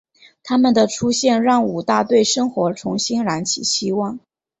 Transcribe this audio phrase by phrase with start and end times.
[0.41, 4.19] 她们的出现让武大对生活重新燃起希望。